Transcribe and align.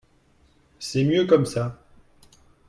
C’est 0.79 1.03
mieux 1.03 1.27
comme 1.27 1.45
ça 1.45 1.77